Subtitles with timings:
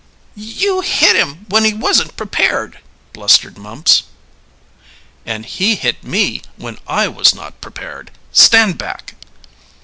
[0.35, 2.79] "You hit him when he wasn't prepared,"
[3.13, 4.01] blustered Mumps.
[5.27, 8.09] "And he hit me when I was not prepared.
[8.31, 9.13] Stand back!"